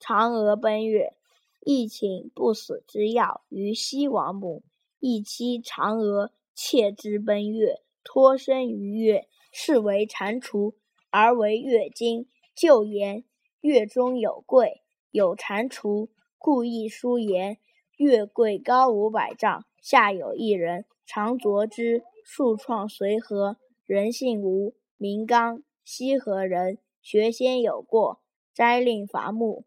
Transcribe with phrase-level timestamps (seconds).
[0.00, 1.14] 嫦娥奔月，
[1.60, 4.64] 亦请不死之药于西王母，
[4.98, 10.74] 亦妻嫦娥妾之奔月，脱身于月，是为蟾蜍，
[11.10, 12.26] 而为月经。
[12.56, 13.24] 旧言
[13.60, 17.58] 月中有桂，有蟾蜍，故亦书言
[17.96, 22.02] 月桂高五百丈，下有一人，常啄之。
[22.22, 23.56] 树创随和，
[23.86, 28.20] 人姓吴，名刚，西河人，学仙有过，
[28.54, 29.64] 斋令伐木。